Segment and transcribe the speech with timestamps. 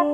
[0.00, 0.06] Hey,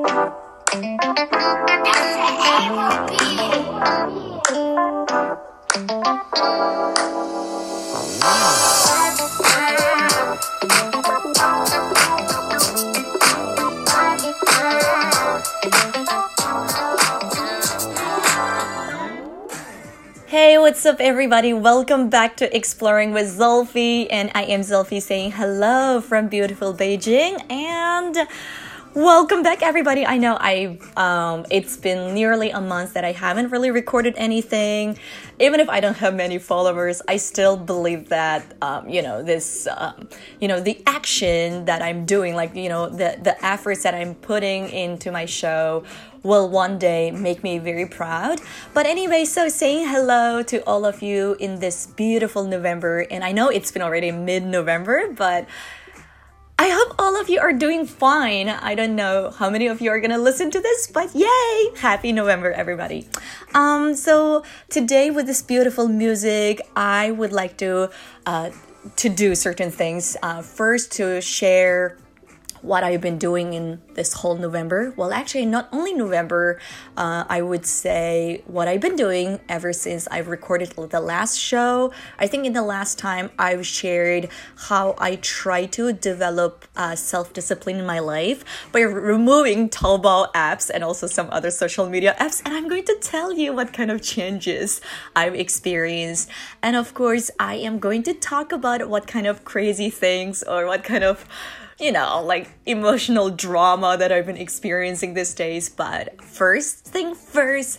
[20.59, 21.53] what's up, everybody?
[21.53, 27.41] Welcome back to Exploring with Zulfi, and I am Zulfi saying hello from beautiful Beijing,
[27.48, 28.27] and
[28.96, 30.06] welcome back, everybody.
[30.06, 34.98] I know I um, it's been nearly a month that I haven't really recorded anything.
[35.38, 39.69] Even if I don't have many followers, I still believe that um, you know this,
[39.77, 40.09] um,
[40.41, 44.15] you know, the action that I'm doing, like you know the the efforts that I'm
[44.15, 45.85] putting into my show
[46.23, 48.41] will one day make me very proud.
[48.73, 53.33] But anyway, so saying hello to all of you in this beautiful November, and I
[53.33, 55.47] know it's been already mid November, but
[56.59, 58.48] I hope all of you are doing fine.
[58.48, 61.70] I don't know how many of you are gonna listen to this, but yay!
[61.77, 63.07] Happy November, everybody.
[63.52, 67.90] Um, so today with this beautiful music, I would like to
[68.24, 68.50] uh,
[68.96, 70.16] to do certain things.
[70.22, 71.98] Uh, first, to share
[72.67, 74.92] what I've been doing in this whole November.
[74.97, 76.59] Well, actually, not only November,
[76.97, 81.92] uh, I would say what I've been doing ever since I've recorded the last show.
[82.19, 84.28] I think in the last time I've shared
[84.69, 90.69] how I try to develop uh, self discipline in my life by removing Taobao apps
[90.69, 92.42] and also some other social media apps.
[92.44, 94.81] And I'm going to tell you what kind of changes
[95.14, 96.28] I've experienced.
[96.62, 100.67] And of course, I am going to talk about what kind of crazy things or
[100.67, 101.25] what kind of
[101.78, 105.69] you know, like emotional drama that I've been experiencing these days.
[105.69, 107.78] But first thing first,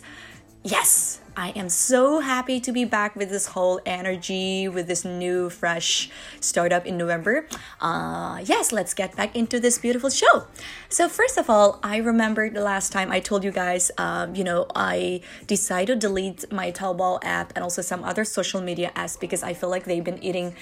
[0.62, 5.50] yes, I am so happy to be back with this whole energy, with this new,
[5.50, 6.10] fresh
[6.40, 7.46] startup in November.
[7.80, 10.46] Uh, yes, let's get back into this beautiful show.
[10.88, 14.42] So, first of all, I remember the last time I told you guys, um, you
[14.42, 19.18] know, I decided to delete my Taobao app and also some other social media apps
[19.18, 20.56] because I feel like they've been eating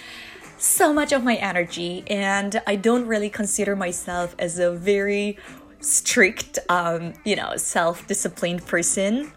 [0.59, 5.39] so much of my energy, and I don't really consider myself as a very
[5.81, 9.33] strict, um, you know, self disciplined person.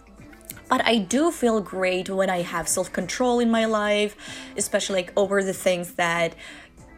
[0.69, 4.15] But I do feel great when I have self control in my life,
[4.55, 6.35] especially like over the things that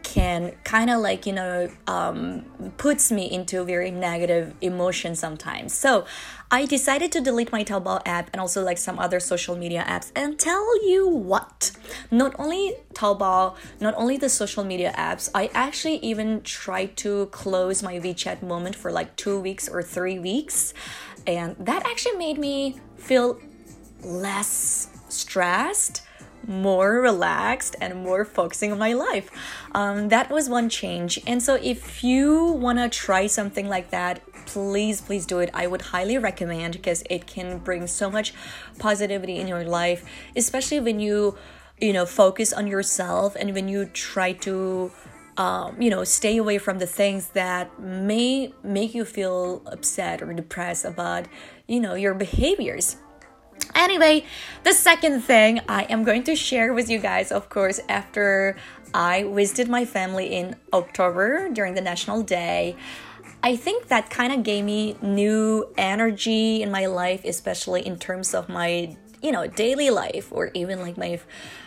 [0.02, 2.44] can kind of like you know um,
[2.76, 6.04] puts me into very negative emotion sometimes so
[6.52, 10.12] i decided to delete my taobao app and also like some other social media apps
[10.14, 11.72] and tell you what
[12.10, 17.82] not only taobao not only the social media apps i actually even tried to close
[17.82, 20.74] my wechat moment for like two weeks or three weeks
[21.26, 23.40] and that actually made me feel
[24.04, 26.02] less stressed
[26.46, 29.30] more relaxed and more focusing on my life.
[29.74, 31.20] Um, that was one change.
[31.26, 35.50] And so, if you want to try something like that, please, please do it.
[35.54, 38.34] I would highly recommend because it can bring so much
[38.78, 40.04] positivity in your life,
[40.36, 41.36] especially when you,
[41.80, 44.92] you know, focus on yourself and when you try to.
[45.38, 50.30] Um, you know, stay away from the things that may make you feel upset or
[50.34, 51.24] depressed about,
[51.66, 52.98] you know, your behaviors.
[53.74, 54.24] Anyway,
[54.64, 58.56] the second thing I am going to share with you guys, of course, after
[58.94, 62.76] I visited my family in October during the National Day.
[63.42, 68.34] I think that kind of gave me new energy in my life, especially in terms
[68.34, 71.18] of my, you know, daily life or even like my,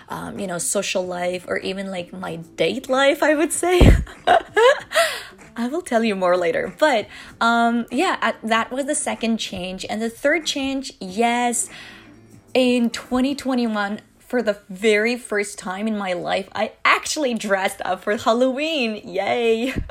[0.07, 3.81] um, you know, social life or even like my date life, I would say.
[5.57, 6.73] I will tell you more later.
[6.79, 7.07] But
[7.41, 9.85] um, yeah, that was the second change.
[9.89, 11.69] And the third change, yes,
[12.53, 18.15] in 2021, for the very first time in my life, I actually dressed up for
[18.15, 19.01] Halloween.
[19.07, 19.73] Yay!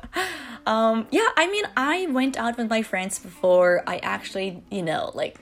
[0.66, 3.82] Um, yeah, I mean, I went out with my friends before.
[3.86, 5.38] I actually, you know, like,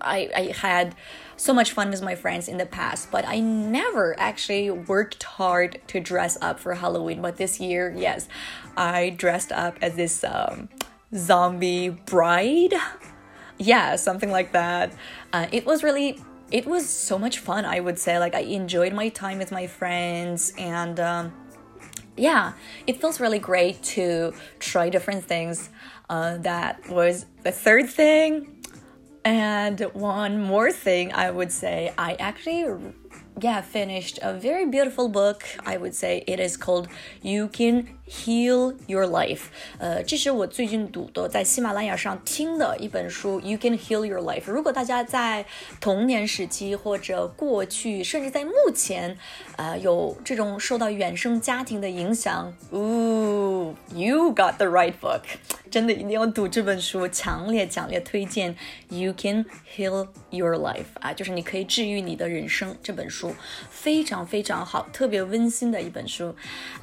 [0.00, 0.94] I, I had
[1.36, 5.80] so much fun with my friends in the past, but I never actually worked hard
[5.88, 7.22] to dress up for Halloween.
[7.22, 8.28] But this year, yes,
[8.76, 10.68] I dressed up as this um,
[11.14, 12.74] zombie bride.
[13.58, 14.92] Yeah, something like that.
[15.32, 16.18] Uh, it was really
[16.50, 19.68] it was so much fun i would say like i enjoyed my time with my
[19.68, 21.32] friends and um,
[22.20, 22.52] yeah
[22.86, 25.70] it feels really great to try different things.
[26.08, 28.56] Uh, that was the third thing.
[29.24, 32.64] And one more thing i would say i actually
[33.39, 35.43] yeah, finished a very beautiful book.
[35.63, 36.87] I would say it is called
[37.21, 39.47] You Can Heal Your Life。
[39.77, 43.39] 呃，这是我最近读的，在喜马拉雅上听的一本书。
[43.41, 44.43] You Can Heal Your Life。
[44.45, 45.45] 如果大家在
[45.81, 49.17] 童年时期或者过去，甚至在目前，
[49.57, 55.21] 呃，有这种受到原生家庭的影响，Ooh, you got the right book。
[55.69, 58.55] 真的一定要读这本书，强烈强烈推荐。
[58.87, 62.77] You Can Heal Your Life 啊，就是你可以治愈你的人生。
[62.81, 63.28] 这本书
[63.69, 66.35] 非常非常好，特别温馨的一本书。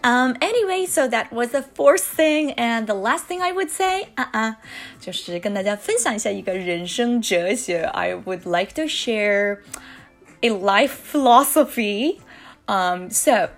[0.02, 4.08] Um, anyway, so that was the fourth thing, and the last thing I would say,
[4.14, 4.56] 啊啊，
[5.00, 7.82] 就是跟大家分享一下一个人生哲学。
[7.84, 9.58] I would like to share
[10.40, 12.18] a life philosophy.
[12.66, 13.50] Um, so,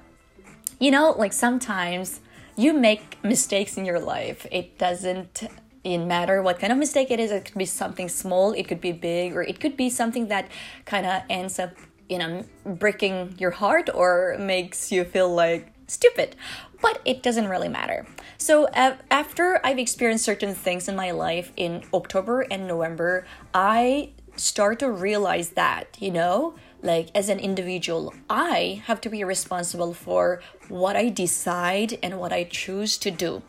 [0.79, 2.17] you know, like sometimes
[2.57, 4.47] you make mistakes in your life.
[4.51, 5.49] It doesn't
[5.83, 7.31] it matter what kind of mistake it is.
[7.31, 10.47] It could be something small, it could be big, or it could be something that
[10.87, 11.73] kind of ends up,
[12.10, 16.36] you know, breaking your heart or makes you feel like stupid.
[16.82, 18.08] But it doesn't really matter.
[18.38, 24.12] So uh, after I've experienced certain things in my life in October and November, I
[24.36, 29.94] start to realize that, you know, like as an individual, I have to be responsible
[29.94, 33.44] for what I decide and what I choose to do.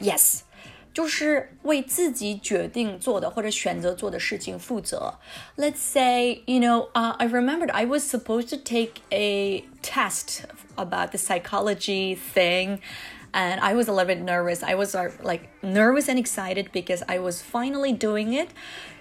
[0.00, 0.44] Yes.
[0.93, 5.13] 就是为自己决定做的或者选择做的事情负责。
[5.57, 10.45] Let's say, you know, uh, I remembered I was supposed to take a test
[10.77, 12.79] about the psychology thing
[13.33, 14.63] and I was a little bit nervous.
[14.63, 18.49] I was uh, like nervous and excited because I was finally doing it.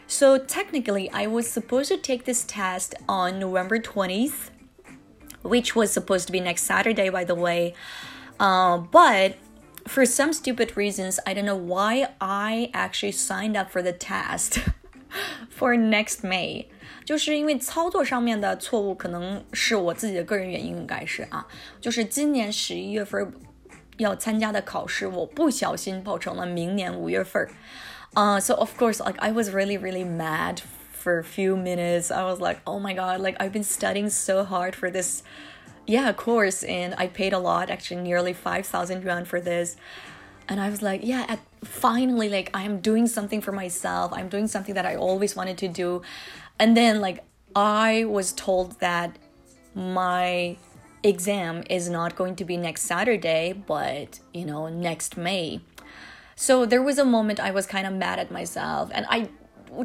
[0.09, 4.51] So technically, I was supposed to take this test on November 20th,
[5.43, 7.75] which was supposed to be next Saturday, by the way.
[8.41, 9.37] Uh, but
[9.89, 14.61] for some stupid reasons, I don't know why I actually signed up for the test
[15.51, 16.67] for next May.
[17.05, 21.47] 就是因为操作上面的错误，可能是我自己的个人原因，应该是啊，
[21.81, 23.31] 就是今年十一月份
[23.99, 27.47] 要参加的考试，我不小心报成了明年五月份。
[28.15, 30.63] uh, so of course, like I was really, really mad
[30.93, 32.11] for a few minutes.
[32.11, 35.23] I was like, oh my god, like I've been studying so hard for this,
[35.90, 39.76] yeah, of course, and I paid a lot, actually, nearly five thousand yuan for this.
[40.48, 44.14] And I was like, yeah, at, finally, like I'm doing something for myself.
[44.14, 46.04] I'm doing something that I always wanted to do.
[46.60, 47.24] And then, like,
[47.56, 49.18] I was told that
[49.74, 50.58] my
[51.02, 55.62] exam is not going to be next Saturday, but you know, next May.
[56.36, 59.30] So there was a moment I was kind of mad at myself and I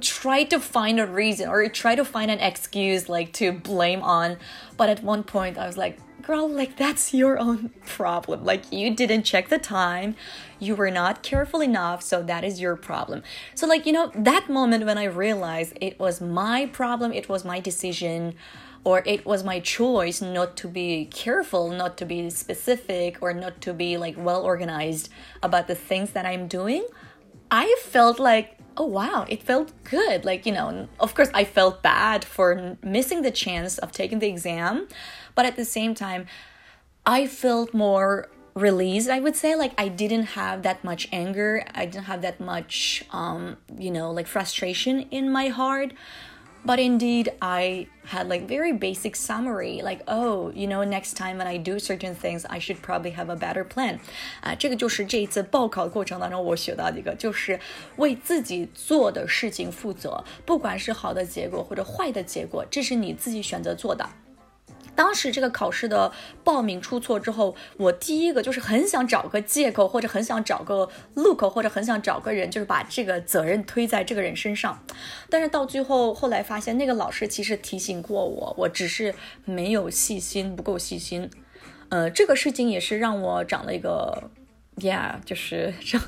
[0.00, 4.36] tried to find a reason or try to find an excuse like to blame on.
[4.76, 8.44] But at one point I was like, girl, like that's your own problem.
[8.44, 10.16] Like you didn't check the time,
[10.58, 13.22] you were not careful enough, so that is your problem.
[13.54, 17.44] So, like, you know, that moment when I realized it was my problem, it was
[17.44, 18.34] my decision
[18.84, 23.60] or it was my choice not to be careful, not to be specific, or not
[23.62, 25.08] to be like well organized
[25.42, 26.86] about the things that I'm doing,
[27.50, 30.24] I felt like, oh wow, it felt good.
[30.24, 34.28] Like, you know, of course, I felt bad for missing the chance of taking the
[34.28, 34.88] exam,
[35.34, 36.26] but at the same time,
[37.06, 39.56] I felt more released i would say.
[39.56, 41.64] Like i didn't have that much anger.
[41.74, 45.92] I didn't have that much um you know like frustration in my heart
[46.65, 51.47] but indeed, I had like very basic summary, like oh, you know, next time when
[51.47, 53.99] I do certain things, I should probably have a better plan.
[54.41, 57.59] 啊，这个就是这一次报考过程当中我学到的一个，就是
[57.97, 64.07] 为自己做的事情负责，不管是好的结果或者坏的结果，这是你自己选择做的。
[64.94, 66.12] 当时这个考试的
[66.42, 74.82] 报名出错之后，我第一个就是很想找个借口，或者很想找个路口，或者很想找个人，就是把这个责任推在这个人身上。
[75.28, 79.14] 但是到最后，后来发现那个老师其实提醒过我，我只是
[79.44, 81.30] 没有细心，不够细心。
[81.88, 84.30] 呃，这个事情也是让我长了一个。
[84.81, 86.01] yeah, 就是长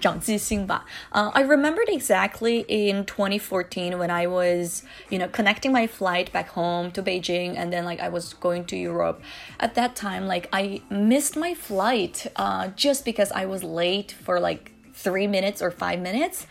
[0.00, 0.84] 长记性吧。
[1.12, 6.50] Uh, I remembered exactly in 2014 when I was, you know, connecting my flight back
[6.50, 9.22] home to Beijing and then like I was going to Europe.
[9.60, 14.40] At that time, like I missed my flight uh, just because I was late for
[14.40, 16.46] like three minutes or five minutes.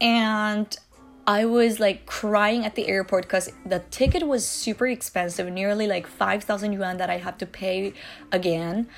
[0.00, 0.76] And
[1.26, 6.06] I was like crying at the airport because the ticket was super expensive, nearly like
[6.06, 7.94] 5,000 yuan that I have to pay
[8.30, 8.88] again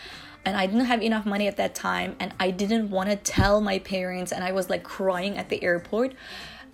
[0.46, 3.62] and I didn't have enough money at that time and I didn't want to tell
[3.62, 6.14] my parents and I was like crying at the airport.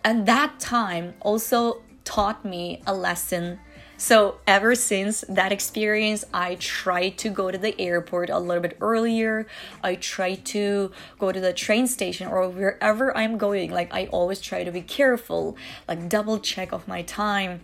[0.03, 3.59] And that time also taught me a lesson.
[3.99, 8.77] So, ever since that experience, I try to go to the airport a little bit
[8.79, 9.47] earlier.
[9.83, 13.71] I try to go to the train station or wherever I'm going.
[13.71, 15.57] Like, I always try to be careful,
[15.87, 17.61] like, double check of my time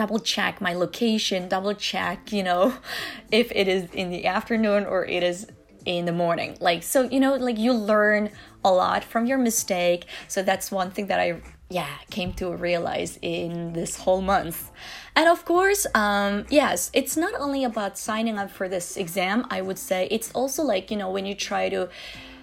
[0.00, 2.72] double check my location, double check, you know,
[3.30, 5.46] if it is in the afternoon or it is
[5.84, 6.56] in the morning.
[6.58, 8.30] Like, so, you know, like you learn
[8.64, 10.06] a lot from your mistake.
[10.26, 14.70] So that's one thing that I, yeah, came to realize in this whole month.
[15.14, 19.60] And of course, um, yes, it's not only about signing up for this exam, I
[19.60, 21.90] would say, it's also like, you know, when you try to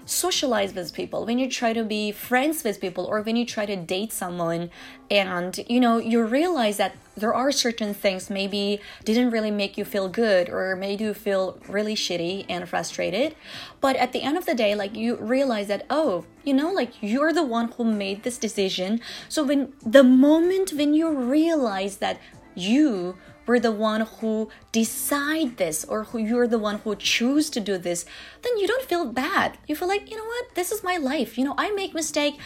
[0.07, 3.65] socialize with people, when you try to be friends with people, or when you try
[3.65, 4.71] to date someone,
[5.11, 9.85] and you know, you realize that there are certain things maybe didn't really make you
[9.85, 13.35] feel good or made you feel really shitty and frustrated.
[13.81, 16.91] But at the end of the day, like you realize that, oh, you know, like
[17.01, 19.01] you're the one who made this decision.
[19.29, 22.19] So when the moment when you realize that
[22.55, 27.59] you were the one who decide this or who you're the one who choose to
[27.59, 28.05] do this
[28.43, 29.57] then you don't feel bad.
[29.67, 30.55] You feel like you know what?
[30.55, 31.37] This is my life.
[31.37, 32.37] You know i make mistake.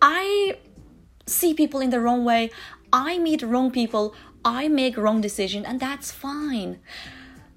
[0.00, 0.58] I
[1.26, 2.50] see people in the wrong way.
[2.92, 4.14] I meet wrong people.
[4.44, 6.78] I make wrong decision and that's fine.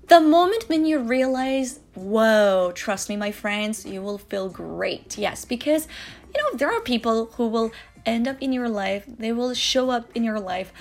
[0.08, 5.18] The moment when you realize whoa trust me my friends you will feel great.
[5.18, 5.88] Yes because
[6.34, 7.72] you know there are people who will
[8.06, 9.06] end up in your life.
[9.08, 10.74] They will show up in your life.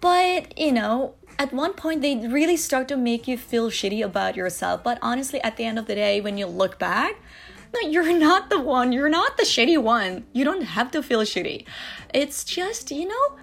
[0.00, 4.36] But you know at one point they really start to make you feel shitty about
[4.36, 7.16] yourself but honestly at the end of the day when you look back
[7.74, 10.24] no you're not the one you're not the shitty one.
[10.32, 11.66] You don't have to feel shitty.
[12.12, 13.38] It's just you know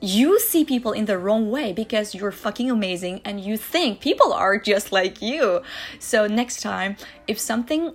[0.00, 4.32] you see people in the wrong way because you're fucking amazing and you think people
[4.32, 5.62] are just like you.
[5.98, 7.94] So next time if something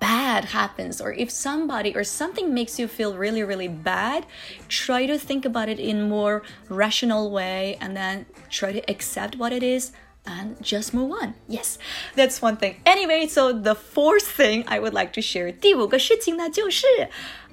[0.00, 4.26] bad happens or if somebody or something makes you feel really really bad
[4.68, 9.52] try to think about it in more rational way and then try to accept what
[9.52, 9.92] it is
[10.24, 11.34] and just move on.
[11.48, 11.78] Yes,
[12.14, 12.76] that's one thing.
[12.86, 16.86] Anyway, so the fourth thing I would like to share, 第五个事情呢就是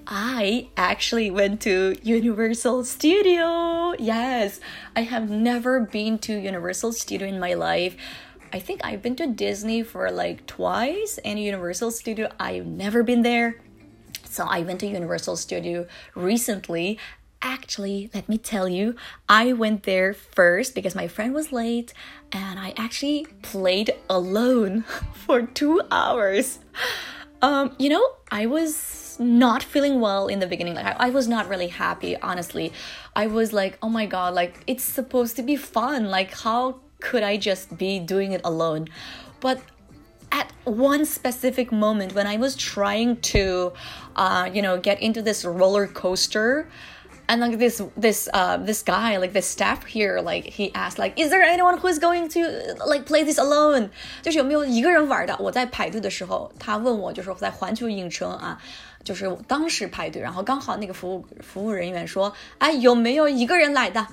[0.06, 3.94] I actually went to Universal Studio.
[4.00, 4.60] Yes,
[4.96, 7.96] I have never been to Universal Studio in my life.
[8.55, 13.23] I think I've been to Disney for like twice and Universal Studio, I've never been
[13.23, 13.61] there.
[14.27, 16.97] So I went to Universal Studio recently.
[17.43, 18.95] Actually, let me tell you,
[19.29, 21.93] I went there first because my friend was late
[22.31, 24.83] and I actually played alone
[25.15, 26.61] for two hours.
[27.43, 30.75] Um, you know, I was not feeling well in the beginning.
[30.75, 32.73] Like I, I, was not really happy, honestly.
[33.17, 36.05] I was like, oh my god, like it's supposed to be fun.
[36.05, 38.90] Like how could I just be doing it alone?
[39.40, 39.62] But
[40.32, 43.74] at one specific moment when I was trying to,
[44.16, 46.68] uh, you know, get into this roller coaster,
[47.30, 51.18] and like this this uh this guy like the staff here like he asked like
[51.18, 53.90] is there anyone who is going to like play this alone
[54.24, 58.60] 就是有没有一个人玩的我在排队的时候他问我就是在环球影城啊
[59.04, 64.08] 就是当时排队然后刚好那个服务服务人员说哎有没有一个人来的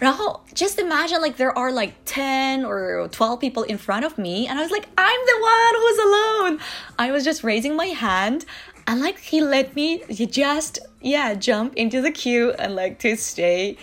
[0.00, 4.48] 然后 just imagine like there are like 10 or 12 people in front of me
[4.48, 6.58] and I was like I'm the one who's alone.
[6.98, 8.46] I was just raising my hand
[8.86, 13.76] and like he let me just yeah jump into the queue and like to stay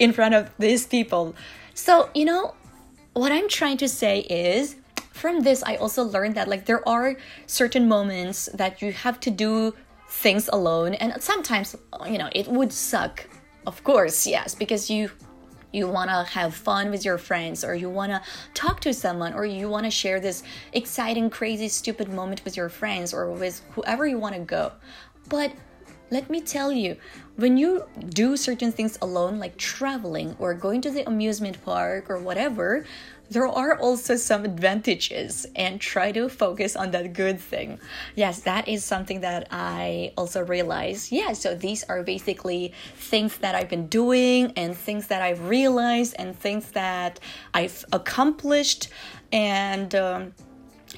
[0.00, 1.34] in front of these people.
[1.74, 2.54] So you know
[3.14, 4.74] what I'm trying to say is
[5.12, 7.14] from this I also learned that like there are
[7.46, 9.72] certain moments that you have to do
[10.08, 13.24] things alone and sometimes you know it would suck.
[13.66, 15.10] Of course yes because you
[15.72, 18.22] you want to have fun with your friends or you want to
[18.54, 22.68] talk to someone or you want to share this exciting crazy stupid moment with your
[22.68, 24.72] friends or with whoever you want to go.
[25.28, 25.52] But
[26.10, 26.96] let me tell you,
[27.36, 32.18] when you do certain things alone, like traveling or going to the amusement park or
[32.18, 32.84] whatever,
[33.30, 37.78] there are also some advantages and try to focus on that good thing.
[38.16, 41.12] Yes, that is something that I also realized.
[41.12, 46.16] Yeah, so these are basically things that I've been doing and things that I've realized
[46.18, 47.20] and things that
[47.54, 48.88] I've accomplished
[49.32, 50.34] and um,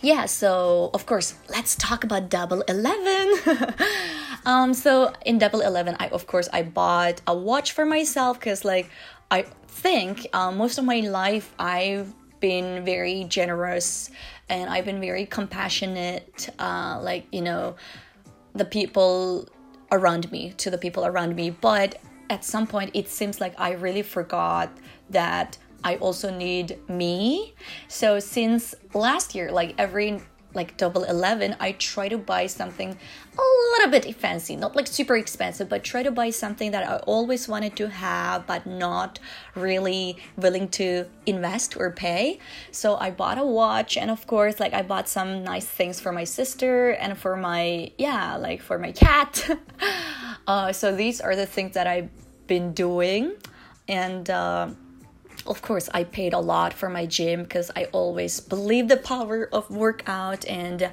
[0.00, 3.34] yeah, so of course, let's talk about Double Eleven.
[4.46, 8.64] um, so in Double Eleven, I of course I bought a watch for myself because
[8.64, 8.88] like
[9.30, 12.12] I think um, most of my life I've
[12.42, 14.10] been very generous
[14.50, 16.50] and I've been very compassionate.
[16.58, 17.76] Uh, like you know,
[18.52, 19.48] the people
[19.90, 23.72] around me to the people around me, but at some point it seems like I
[23.72, 24.70] really forgot
[25.08, 27.54] that I also need me.
[27.88, 30.20] So since last year, like every
[30.54, 33.42] like double 11 i try to buy something a
[33.72, 37.48] little bit fancy not like super expensive but try to buy something that i always
[37.48, 39.18] wanted to have but not
[39.54, 42.38] really willing to invest or pay.
[42.70, 46.12] So i bought a watch and of course like i bought some nice things for
[46.12, 49.48] my sister and for my yeah like for my cat.
[50.44, 52.10] Uh, so these are the things that i've
[52.46, 53.32] been doing.
[53.88, 54.68] And uh,
[55.46, 59.48] of course i paid a lot for my gym because i always believe the power
[59.52, 60.90] of workout and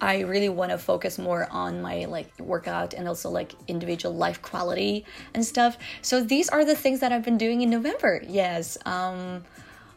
[0.00, 4.42] i really want to focus more on my like workout and also like individual life
[4.42, 5.78] quality and stuff.
[6.02, 8.22] So these are the things that i've been doing in november.
[8.28, 9.44] Yes um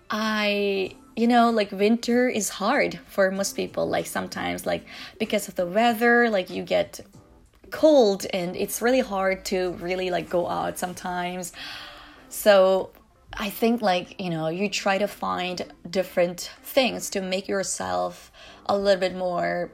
[0.10, 4.86] i you know like winter is hard for most people like sometimes like
[5.20, 7.02] because of the weather like you get
[7.72, 11.54] cold and it's really hard to really like go out sometimes.
[12.30, 12.92] So
[13.34, 18.32] I think like, you know, you try to find different things to make yourself
[18.66, 19.72] a little bit more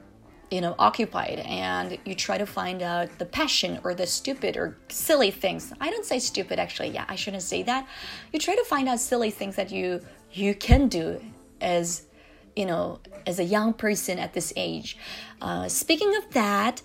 [0.51, 4.77] you know occupied and you try to find out the passion or the stupid or
[4.89, 5.73] silly things.
[5.81, 6.89] I don't say stupid actually.
[6.89, 7.87] Yeah i shouldn't say that.
[8.31, 11.21] You try to find out silly things that you you can do
[11.61, 12.03] as
[12.55, 14.97] you know as a young person at this age.
[15.41, 16.81] Uh, speaking of that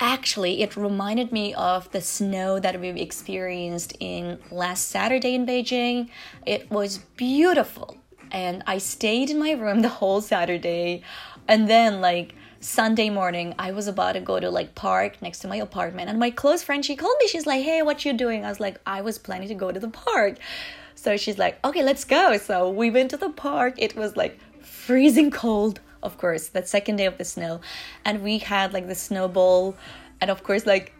[0.00, 6.08] actually it reminded me of the snow that we've experienced in last saturday in beijing.
[6.46, 7.96] It was beautiful
[8.32, 11.02] and i stayed in my room the whole saturday.
[11.46, 15.48] And then like sunday morning i was about to go to like park next to
[15.48, 17.28] my apartment and my close friend she called me.
[17.28, 18.44] She's like hey what you doing?
[18.44, 20.38] I was like i was planning to go to the park.
[20.94, 22.36] So she's like okay let's go.
[22.38, 23.74] So we went to the park.
[23.78, 27.61] It was like freezing cold of course, that second day of the snow.
[28.03, 29.75] And we had like the snowball.
[30.21, 30.93] And of course, like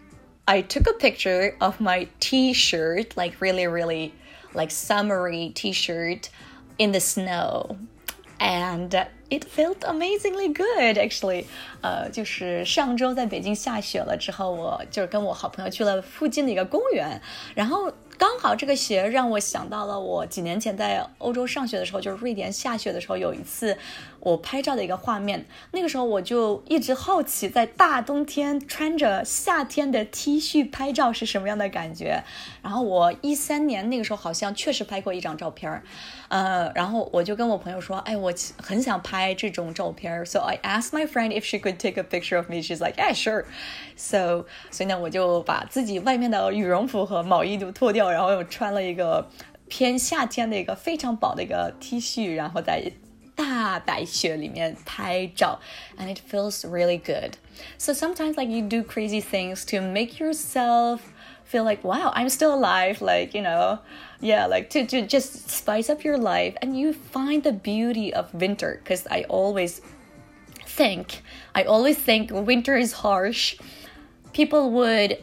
[0.47, 4.13] I took a picture of my t shirt, like really, really
[4.53, 6.29] like summery t shirt
[6.77, 7.77] in the snow.
[8.39, 11.45] And it felt amazingly good, actually.
[11.81, 17.21] 呃，就是上周在北京下雪了之后，我就是跟我好朋友去了附近的一个公园，
[17.53, 23.76] 然后 刚好这个鞋让我想到了我几年前在欧洲上学的时候，就是瑞典下雪的时候，有一次
[24.20, 25.44] 我拍照的一个画面。
[25.72, 32.22] 那个时候我就一直好奇，在大冬天穿着夏天的 T 恤拍照是什么样的感觉。
[32.62, 35.82] 然后我一三年那个时候好像确实拍过一张照片儿，
[36.28, 40.24] 呃，然后我就跟我朋友说，哎，我很想拍这种照片儿。
[40.24, 42.62] So I asked my friend if she could take a picture of me.
[42.62, 43.44] She's like, yeah, sure.
[43.96, 48.03] So 所以呢，我就把自己外面的羽绒服和毛衣都脱掉。
[48.03, 49.29] 然后又穿了一个
[49.67, 52.91] 偏夏天的一个非常薄的一个 T 恤，然后在
[53.35, 55.59] 大白雪里面拍照，
[55.97, 57.33] and it feels really good.
[57.77, 60.99] So sometimes like you do crazy things to make yourself
[61.49, 63.79] feel like wow i'm still alive like you know
[64.21, 68.31] yeah like to, to just spice up your life and you find the beauty of
[68.35, 69.81] winter because i always
[70.67, 71.23] think
[71.55, 73.57] i always think winter is harsh
[74.31, 75.17] people would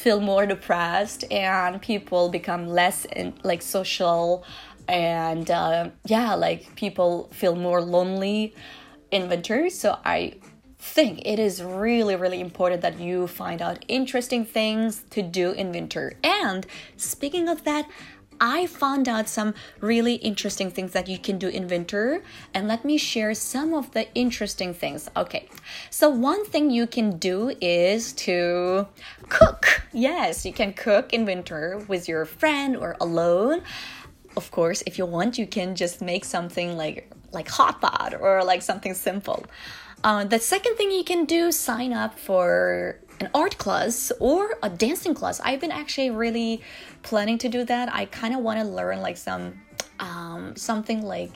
[0.00, 4.44] feel more depressed and people become less in, like social
[4.88, 8.54] and uh, yeah like people feel more lonely
[9.10, 9.68] in winter.
[9.70, 10.34] So i
[10.78, 15.72] think it is really really important that you find out interesting things to do in
[15.72, 16.14] winter.
[16.24, 17.84] And speaking of that
[18.40, 22.22] I found out some really interesting things that you can do in winter,
[22.54, 25.10] and let me share some of the interesting things.
[25.16, 25.48] Okay,
[25.90, 28.88] so one thing you can do is to
[29.28, 29.82] cook.
[29.92, 33.62] Yes, you can cook in winter with your friend or alone.
[34.36, 38.42] Of course, if you want, you can just make something like like hot pot or
[38.42, 39.44] like something simple.
[40.02, 44.70] Uh, the second thing you can do, sign up for an art class or a
[44.70, 45.40] dancing class.
[45.40, 46.62] I've been actually really
[47.02, 47.94] planning to do that.
[47.94, 49.60] I kind of want to learn like some
[49.98, 51.32] um, something like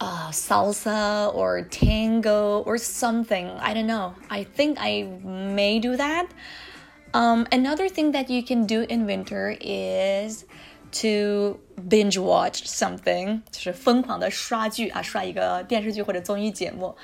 [0.00, 3.48] uh, salsa or tango or something.
[3.48, 4.14] I don't know.
[4.28, 6.28] I think I may do that.
[7.12, 10.44] Um, another thing that you can do in winter is
[10.91, 16.95] to binge watch something，就是疯狂的刷剧啊，刷一个电视剧或者综艺节目。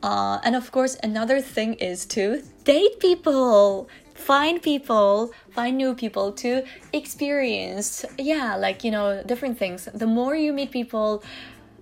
[0.00, 6.30] uh, and of course, another thing is to date people, find people, find new people
[6.32, 8.04] to experience.
[8.16, 9.88] Yeah, like, you know, different things.
[9.92, 11.22] The more you meet people,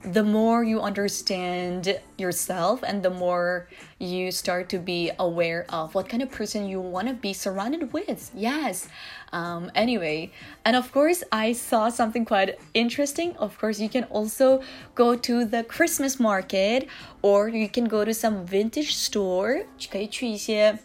[0.04, 6.08] the more you understand yourself and the more you start to be aware of what
[6.08, 8.30] kind of person you want to be surrounded with.
[8.34, 8.88] Yes.
[9.32, 10.32] Um, anyway,
[10.64, 13.36] and of course, I saw something quite interesting.
[13.36, 14.62] Of course, you can also
[14.94, 16.88] go to the Christmas market
[17.22, 19.66] or you can go to some vintage store.
[19.90, 20.78] 可以去一些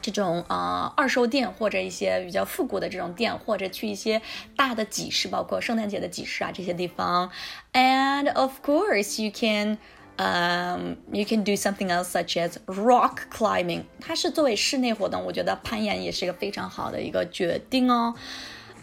[0.00, 4.20] 这种啊、呃、二手店或者一些比较复古的这种店，或者去一些
[4.56, 7.30] 大的集市，包括圣诞节的集市啊这些地方。
[7.72, 9.78] And of course, you can.
[10.16, 13.82] Um, you can do something else such as rock climbing.
[14.00, 18.14] 它是作为室内活动，我觉得攀岩也是一个非常好的一个决定哦。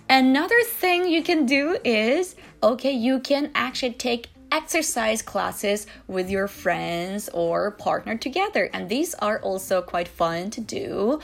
[0.10, 4.24] Another thing you can do is okay, you can actually take
[4.57, 8.71] exercise classes with your friends or partner together.
[8.73, 11.21] And these are also quite fun to do.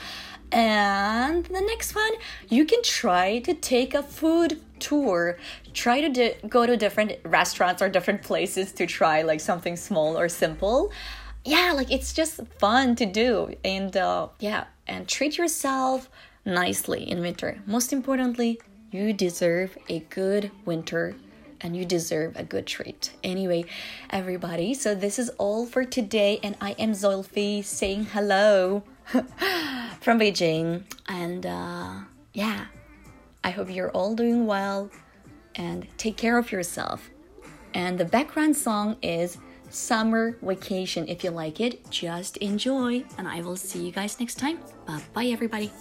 [0.51, 2.13] And the next one,
[2.47, 5.39] you can try to take a food tour.
[5.73, 10.15] Try to do, go to different restaurants or different places to try like something small
[10.15, 10.91] or simple.
[11.43, 13.55] Yeah, like it's just fun to do.
[13.65, 16.07] And uh, yeah, and treat yourself
[16.45, 17.59] nicely in winter.
[17.65, 21.15] Most importantly, you deserve a good winter
[21.63, 23.11] and you deserve a good treat.
[23.23, 23.65] Anyway,
[24.09, 28.83] everybody, so this is all for today, and I am Zulfi saying hello
[30.01, 30.83] from Beijing.
[31.07, 31.93] And uh,
[32.33, 32.65] yeah,
[33.43, 34.91] I hope you're all doing well
[35.55, 37.09] and take care of yourself.
[37.73, 39.37] And the background song is
[39.69, 41.07] Summer Vacation.
[41.07, 43.03] If you like it, just enjoy.
[43.17, 44.59] And I will see you guys next time.
[44.85, 45.71] Bye bye, everybody.